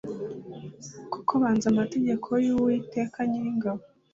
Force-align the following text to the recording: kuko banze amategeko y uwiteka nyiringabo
kuko 1.11 1.31
banze 1.41 1.65
amategeko 1.73 2.29
y 2.45 2.49
uwiteka 2.53 3.17
nyiringabo 3.29 3.81